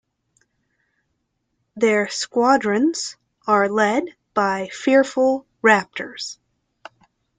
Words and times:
Their 1.75 2.07
squadrons 2.07 3.17
are 3.45 3.69
led 3.69 4.05
by 4.33 4.61
the 4.63 4.69
fearful 4.75 5.45
Raptors. 5.61 6.39